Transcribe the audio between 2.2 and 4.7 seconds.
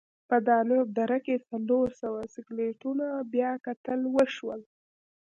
سکلیټونه بیاکتل وشول.